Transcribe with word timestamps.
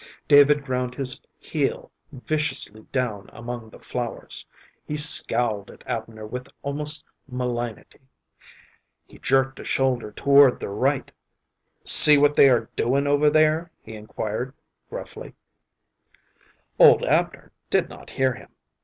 David 0.27 0.65
ground 0.65 0.95
his 0.95 1.21
heel 1.37 1.91
viciously 2.11 2.81
down 2.91 3.29
among 3.31 3.69
the 3.69 3.77
flowers. 3.77 4.47
He 4.83 4.95
scowled 4.95 5.69
at 5.69 5.83
Abner 5.85 6.25
with 6.25 6.49
almost 6.63 7.05
malignity. 7.27 8.09
He 9.05 9.19
jerked 9.19 9.59
a 9.59 9.63
shoulder 9.63 10.11
toward 10.11 10.59
the 10.59 10.69
right. 10.69 11.11
"Seen 11.85 12.19
what 12.19 12.35
they 12.35 12.49
are 12.49 12.67
doin' 12.75 13.05
over 13.05 13.29
there?" 13.29 13.69
he 13.83 13.93
inquired, 13.93 14.55
gruffly. 14.89 15.35
Old 16.79 17.03
Abner 17.05 17.51
did 17.69 17.87
not 17.87 18.09
hear 18.09 18.33
him. 18.33 18.49